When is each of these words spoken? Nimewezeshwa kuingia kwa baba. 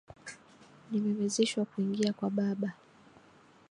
Nimewezeshwa 0.91 1.65
kuingia 1.65 2.13
kwa 2.13 2.29
baba. 2.29 2.73